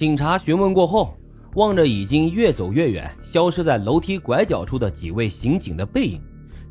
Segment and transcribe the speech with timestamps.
[0.00, 1.14] 警察询问过后，
[1.56, 6.22] 望着已经越走越远、消失在楼梯拐角处的几位刑警的背影，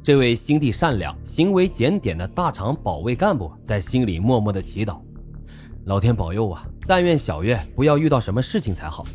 [0.02, 5.00] 这位心地善良、行为检点的大厂保卫干部在心里默默的祈祷：
[5.86, 6.66] 老天保佑啊！
[6.88, 9.06] 但愿小月不要遇到什么事情才好。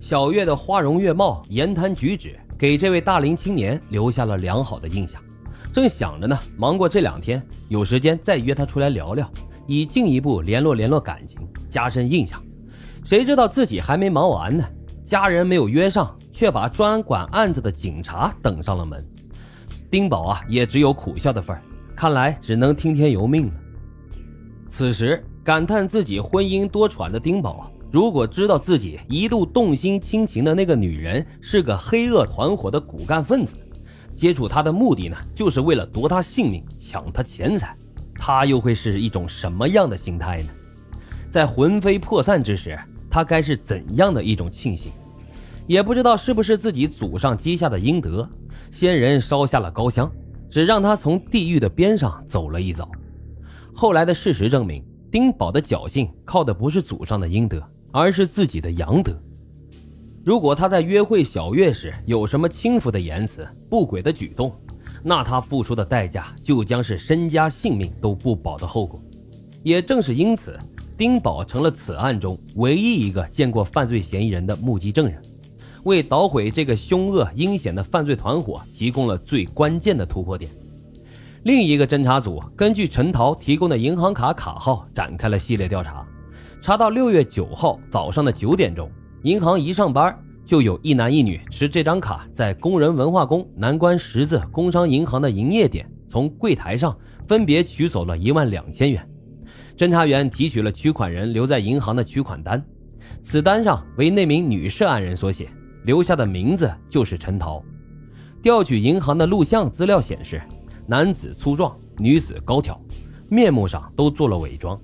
[0.00, 5.18] 小月的花容月貌、言谈举止，给这位大龄青年留下了良好的印象。
[5.72, 9.26] 正想着呢，忙过这两天，有时间再约他出来聊聊，
[9.66, 11.38] 以进一步联络联络感情，
[11.70, 12.38] 加深印象。
[13.04, 14.64] 谁知道自己还没忙完呢，
[15.04, 19.04] 家人没有约上，却把专管案子的警察等上了门。
[19.90, 21.62] 丁宝啊，也只有苦笑的份儿，
[21.94, 23.52] 看来只能听天由命了。
[24.66, 33.54] 此时感叹自己婚姻多舛的丁宝，如果知道自己一度动心倾情的那个女人是个黑恶团伙的骨干分子，
[34.10, 37.76] 接触她的目的呢，就是为了夺她性命、抢她钱财，
[38.14, 40.48] 他又会是一种什么样的心态呢？
[41.30, 42.78] 在魂飞魄散之时。
[43.14, 44.90] 他该是怎样的一种庆幸？
[45.68, 48.28] 也不知道是不是自己祖上积下的阴德，
[48.72, 50.10] 仙人烧下了高香，
[50.50, 52.90] 只让他从地狱的边上走了一遭。
[53.72, 57.62] 后来的事实证明，丁宝的侥幸靠的不是祖上的阴德，
[57.92, 59.16] 而是自己的阳德。
[60.24, 64.52] 如果他在约会小月时有什么轻浮的言辞、不轨的举动，
[65.04, 69.00] 那他付出的代价就将是身家性命都不保的后果。
[69.62, 70.58] 也正是因此。
[70.96, 75.20] 丁宝成了此案中唯一一个见过犯罪嫌疑人的目击证人，
[75.82, 80.48] 为捣毁这个凶恶阴险的犯罪团伙提供了最关键的突破点。
[81.42, 86.06] 另一个侦查组根据陈桃提供的银行卡卡号展开了系列调查，
[86.62, 88.88] 查到六月九号早上的九点钟，
[89.24, 99.04] 银行一上班就有一男一女持这张卡在工人文化宫南关十字工商银行的营业点从柜台上分别取走了一万两千元。
[99.76, 102.64] 侦查员提取了取款人留在银行的取款单，
[103.22, 105.48] 此单上为那名女涉案人所写，
[105.84, 107.62] 留下的名字就是陈桃。
[108.40, 110.40] 调取银行的录像资料显示，
[110.86, 112.80] 男子粗壮，女子高挑，
[113.28, 114.78] 面目上都做了伪装。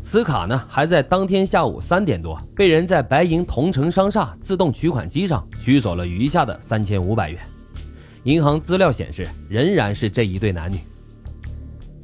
[0.00, 7.40] 此卡呢，还在当天下午三点多被人在白银同城商厦自动取款机上取走了余下的三千五百元。
[8.22, 10.78] 银行资料显示，仍然是这一对男女。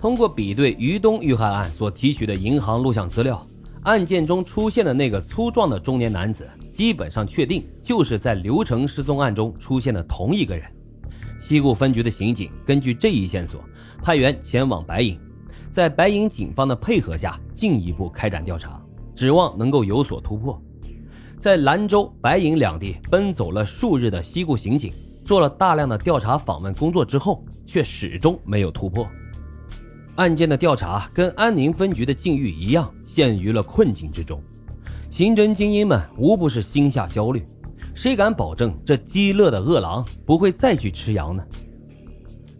[0.00, 3.46] 通过比对于东遇害案所提取的银行录像资料，
[3.82, 10.64] 案件中出现的那个粗壮的中年男子，基本上确定就是在刘成失踪案中出现的同一个人。
[11.38, 13.62] 西固分局的刑警根据这一线索，
[14.02, 15.20] 派员前往白银，
[15.70, 18.82] 在白银警方的配合下，进一步开展调查，
[19.14, 20.58] 指望能够有所突破。
[21.38, 24.90] 在兰州、白银两地奔走了数日的西固刑警，
[25.26, 29.06] 做了大量的调查访问工作之后，却始终没有突破。
[30.20, 34.38] 案件的调查跟安宁分局的境遇一样，陷于了困境之中。
[35.08, 37.42] 刑侦精英们无不是心下焦虑，
[37.94, 41.42] 谁敢保证这饥饿的饿狼不会再去吃羊呢？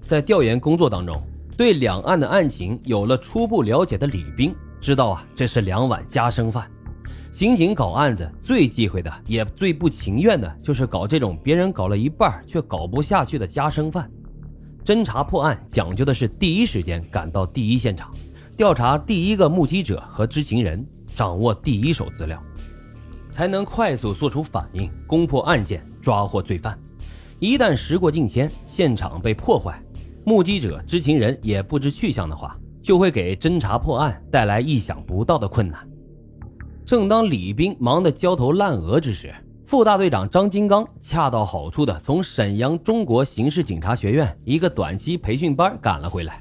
[0.00, 1.14] 在调研工作当中，
[1.54, 6.66] 对两岸的案情有了初步了解的李兵知道啊，这是两碗夹生饭。
[7.30, 14.10] 刑警搞案子最忌讳的，也最不情愿的，就是搞这种别人搞了一半却搞不下去的夹生饭。
[14.84, 18.12] 侦查破案讲究的是第一时间赶到第一现场，
[18.56, 22.42] 调查第一个目击者和知情人，掌握第一手资料，
[23.30, 26.78] 才能快速做出反应，攻破案件，抓获罪犯。
[27.38, 29.82] 一旦时过境迁，现场被破坏，
[30.24, 35.86] 目击者、知情人也不知去向的话，就会给侦查破案带来意想不到的困难。
[36.84, 39.32] 正当李斌忙得焦头烂额之时，
[39.70, 46.40] 副大队长张金刚恰到好处的从沈阳中国刑事警察学院一个短期培训班赶了回来，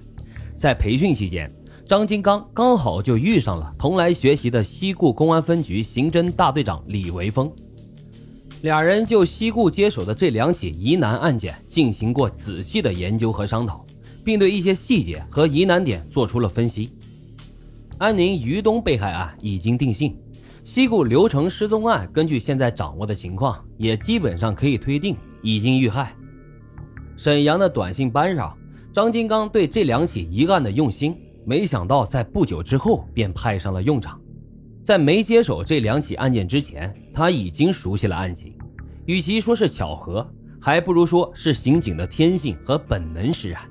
[0.57, 1.47] 在培训期间，
[1.85, 7.51] 张金刚刚好就遇上了同来学习的西固公安分局刑侦大队长李维峰，
[8.63, 13.85] 俩人就西固接手的这两起疑难案件进行过仔细的研究和商讨，
[14.25, 16.89] 并对一些细节和疑难点做出了分析。
[17.99, 20.17] 安宁于东被害案已经定性。
[20.63, 26.15] 西固刘成失踪案，根据现在掌握的情况，也基本上可以推定已经遇害。
[27.15, 28.55] 沈阳的短信班上，
[28.93, 34.19] 张金刚对这两起疑案的用心，没想到在不久之后便派上了用场。
[34.83, 38.53] 在没接手这两起案件之前，他已经熟悉了案情。
[39.05, 40.27] 与其说是巧合，
[40.59, 43.61] 还不如说是刑警的天性和本能使然。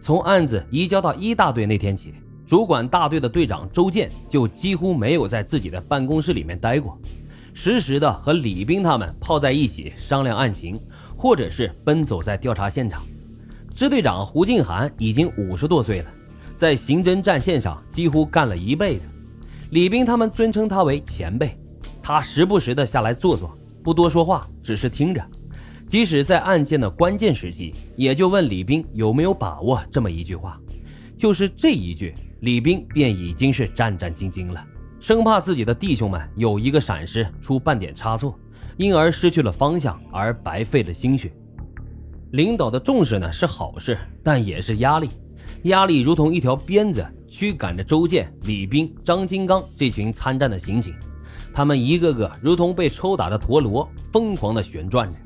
[0.00, 2.14] 从案子移交到一大队那天起。
[2.48, 6.98] 主管大队的队长周建就几乎没有在自己的办公室里面待过，
[7.52, 10.74] 时时的和李兵他们泡在一起商量案情，
[11.14, 13.02] 或者是奔走在调查现场。
[13.76, 16.10] 支队长胡静涵已经五十多岁了，
[16.56, 19.10] 在刑侦战线上几乎干了一辈子，
[19.72, 21.54] 李兵他们尊称他为前辈。
[22.02, 23.54] 他时不时的下来坐坐，
[23.84, 25.22] 不多说话，只是听着。
[25.86, 30.58] 即使在案件的关键时期，也就问李斌有没有把握这么一句话。
[31.18, 34.64] 就是这一句，李斌便已经是战战兢兢了，
[35.00, 38.38] 生怕自己的弟兄们有一个闪失出半点差错，
[38.76, 41.32] 因而失去了方向而白费了心血。
[42.32, 45.10] 领导的重视呢是好事，但也是压力。
[45.64, 50.94] 压力如同一条鞭子，驱赶着周建、李斌、张金刚这群参战的刑警，
[51.52, 55.16] 他们一个个如同被抽打的陀螺，疯狂地旋转着。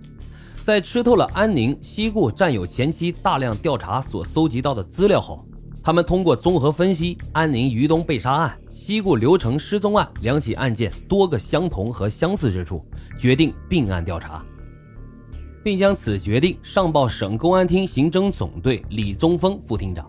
[0.62, 5.44] 在吃透了安宁、西固战友前期大量调查所搜集到的资料后，
[5.84, 12.84] 他们通过综合分析安宁于东被杀案、西固刘成失踪案两起案件多个相同和相似之处，
[13.18, 14.44] 决定并案调查，
[15.64, 20.08] 并将此决定上报省公安厅刑侦总队李宗峰副厅长。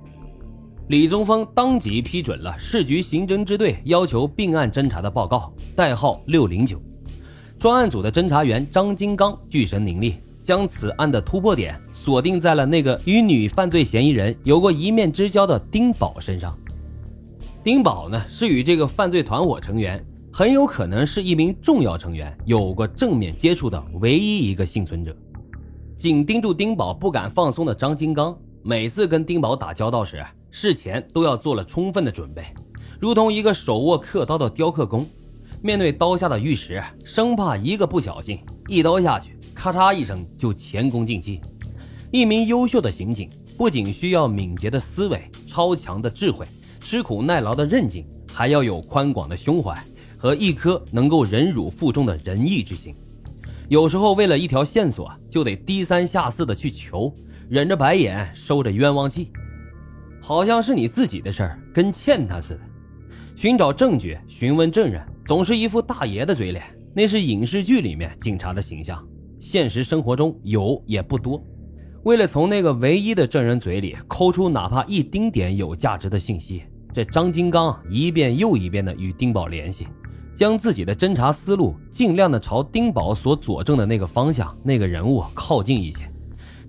[0.90, 6.80] 李宗峰当即批准了市局刑侦支队要求并案侦查的报告，代号六零九。
[7.58, 16.56] 专案组的侦查员张金刚聚神凝力，将此案的突破点锁定在了那个与女犯罪嫌疑人有过一面之交的丁宝身上。
[17.64, 20.04] 丁宝呢，是与这个犯罪团伙成员，
[20.34, 25.16] 很有可能是一名重要成员，有过正面接触的唯一一个幸存者。
[25.96, 32.44] 紧盯住丁宝不敢放松的张金刚，每次跟丁宝打交道时，事前都要做了充分的准备，
[33.00, 35.08] 如同一个手握刻刀的雕刻工，
[35.62, 41.40] 面对刀下的玉石，生怕一个不小心，一刀下去，咔嚓一声就前功尽弃。
[42.12, 46.46] 一名优秀的刑警不仅需要敏捷的思维、超强的智慧、
[46.80, 49.76] 吃苦耐劳的韧劲，还要有宽广的胸怀
[50.18, 52.96] 和一颗能够忍辱负重的仁义之心。
[53.70, 57.12] 有时候为了一条线索，就得低三下四的去求，
[57.50, 59.32] 忍着白眼，收着冤枉气。
[60.22, 62.60] 好像是你自己的事儿，跟欠他似的。
[63.36, 66.64] 寻找证据、询问证人，总是一副大爷的嘴脸，
[66.94, 69.04] 那是影视剧里面警察的形象，
[69.44, 71.44] 现实生活中有也不多。
[72.04, 76.64] 为了从那个唯一的证人嘴里抠出哪怕一丁点有价值的信息，
[76.94, 79.86] 这张金刚一遍又一遍的与丁宝联系，
[80.34, 86.10] 将自己的侦查思路尽量的朝丁宝所佐证的那个方向、那个人物靠近一些。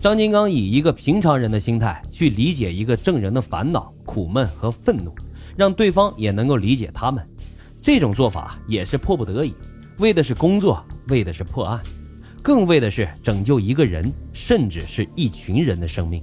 [0.00, 5.14] 张金刚以一个平常人的心态去理解一个证人的烦恼、苦闷和愤怒，
[5.56, 7.24] 让对方也能够理解他们。
[7.80, 9.54] 这种做法也是迫不得已，
[9.98, 11.80] 为的是工作，为的是破案，
[12.44, 16.22] 更为的是拯救一个人，甚至是一群人的生命。